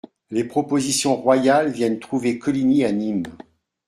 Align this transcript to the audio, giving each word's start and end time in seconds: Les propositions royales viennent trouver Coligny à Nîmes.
Les 0.31 0.43
propositions 0.43 1.15
royales 1.15 1.69
viennent 1.69 1.99
trouver 1.99 2.39
Coligny 2.39 2.83
à 2.85 2.91
Nîmes. 2.91 3.27